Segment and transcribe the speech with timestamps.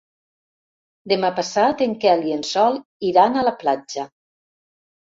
[1.13, 2.81] Demà passat en Quel i en Sol
[3.13, 4.09] iran a la platja.